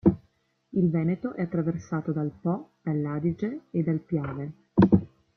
Il 0.71 0.89
Veneto 0.89 1.35
è 1.35 1.43
attraversato 1.43 2.11
dal 2.11 2.31
Po, 2.41 2.71
dal'Adige 2.81 3.65
e 3.69 3.83
dal 3.83 3.99
Piave. 3.99 4.51